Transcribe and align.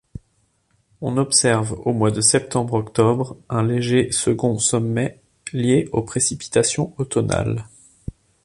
On 1.01 1.15
observe 1.17 1.73
aux 1.85 1.93
mois 1.93 2.09
de 2.09 2.21
septembre-octobre, 2.21 3.37
un 3.49 3.61
léger 3.61 4.11
second 4.11 4.57
sommet 4.57 5.21
lié 5.53 5.89
aux 5.91 6.01
précipitations 6.01 6.95
automnales. 6.97 7.65